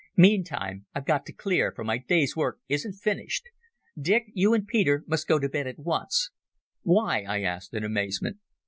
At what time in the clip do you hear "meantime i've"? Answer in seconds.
0.17-1.05